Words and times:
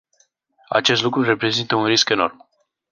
Acest 0.69 1.01
lucru 1.01 1.21
reprezintă 1.23 1.75
un 1.75 1.85
risc 1.85 2.09
enorm. 2.09 2.47